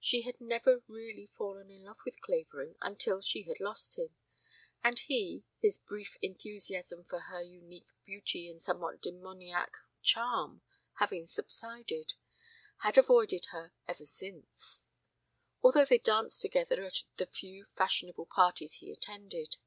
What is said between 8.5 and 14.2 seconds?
somewhat demoniac charm having subsided, had avoided her ever